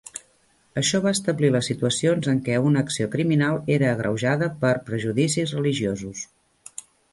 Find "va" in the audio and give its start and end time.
1.01-1.11